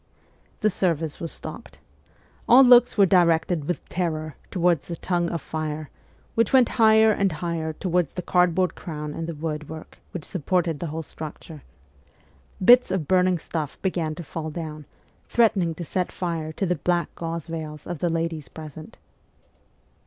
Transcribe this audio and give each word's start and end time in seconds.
The 0.61 0.71
service 0.71 1.19
was 1.19 1.31
stopped. 1.31 1.77
All 2.49 2.63
looks 2.63 2.97
were 2.97 3.05
directed 3.05 3.65
with 3.65 3.87
terror 3.87 4.35
towards 4.49 4.87
the 4.87 4.95
tongue 4.95 5.29
of 5.29 5.43
fire, 5.43 5.91
which 6.33 6.51
went 6.51 6.69
higher 6.81 7.11
and 7.11 7.31
higher 7.33 7.73
towards 7.73 8.15
the 8.15 8.23
cardboard 8.23 8.73
crown 8.73 9.13
and 9.13 9.27
the 9.27 9.35
wood 9.35 9.69
work 9.69 9.99
which 10.09 10.25
supported 10.25 10.79
the 10.79 10.87
whole 10.87 11.03
structure. 11.03 11.61
Bits 12.65 12.89
of 12.89 13.07
burning 13.07 13.37
stuff 13.37 13.79
began 13.83 14.15
to 14.15 14.23
fall 14.23 14.49
down, 14.49 14.85
threatening 15.27 15.75
to 15.75 15.85
set 15.85 16.11
fire 16.11 16.51
to 16.53 16.65
the 16.65 16.77
black 16.77 17.13
gauze 17.13 17.45
veils 17.45 17.85
of 17.85 17.99
the 17.99 18.09
ladies 18.09 18.49
present. 18.49 18.97